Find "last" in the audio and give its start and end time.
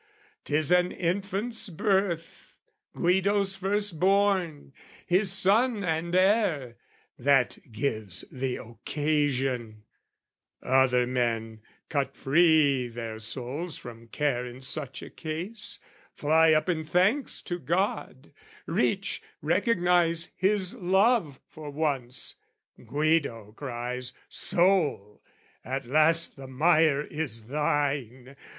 25.85-26.37